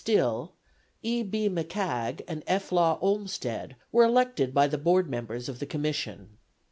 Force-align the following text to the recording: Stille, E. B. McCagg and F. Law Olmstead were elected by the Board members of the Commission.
Stille, 0.03 0.51
E. 1.03 1.21
B. 1.21 1.47
McCagg 1.47 2.21
and 2.27 2.41
F. 2.47 2.71
Law 2.71 2.97
Olmstead 3.03 3.75
were 3.91 4.03
elected 4.03 4.51
by 4.51 4.65
the 4.65 4.79
Board 4.79 5.07
members 5.07 5.47
of 5.47 5.59
the 5.59 5.67
Commission. 5.67 6.39